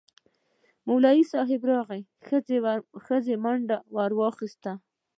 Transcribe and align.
ملا 0.87 1.11
صیب 1.31 1.61
راغی، 1.71 2.01
ښځې 3.05 3.35
منډه 3.43 3.77
واخیسته. 4.21 4.71